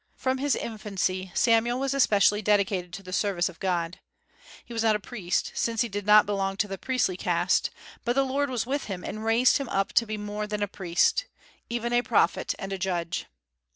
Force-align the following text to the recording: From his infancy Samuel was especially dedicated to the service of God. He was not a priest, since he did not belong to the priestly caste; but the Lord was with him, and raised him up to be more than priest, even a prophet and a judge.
From 0.15 0.39
his 0.39 0.55
infancy 0.55 1.29
Samuel 1.35 1.79
was 1.79 1.93
especially 1.93 2.41
dedicated 2.41 2.91
to 2.93 3.03
the 3.03 3.13
service 3.13 3.49
of 3.49 3.59
God. 3.59 3.99
He 4.65 4.73
was 4.73 4.81
not 4.81 4.95
a 4.95 4.99
priest, 4.99 5.51
since 5.53 5.81
he 5.81 5.89
did 5.89 6.07
not 6.07 6.25
belong 6.25 6.57
to 6.57 6.67
the 6.67 6.79
priestly 6.79 7.15
caste; 7.15 7.69
but 8.03 8.13
the 8.13 8.23
Lord 8.23 8.49
was 8.49 8.65
with 8.65 8.85
him, 8.85 9.03
and 9.03 9.23
raised 9.23 9.57
him 9.57 9.69
up 9.69 9.93
to 9.93 10.07
be 10.07 10.17
more 10.17 10.47
than 10.47 10.67
priest, 10.69 11.25
even 11.69 11.93
a 11.93 12.01
prophet 12.01 12.55
and 12.57 12.73
a 12.73 12.79
judge. 12.79 13.27